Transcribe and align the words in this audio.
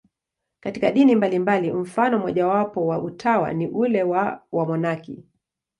Katika 0.59 0.91
dini 0.91 1.15
mbalimbali, 1.15 1.71
mfano 1.73 2.19
mmojawapo 2.19 2.87
wa 2.87 2.99
utawa 3.01 3.53
ni 3.53 3.67
ule 3.67 4.03
wa 4.03 4.43
wamonaki. 4.51 5.23